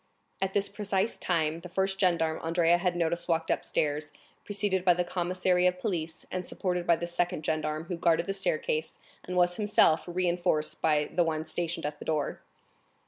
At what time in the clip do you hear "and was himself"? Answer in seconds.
9.23-10.05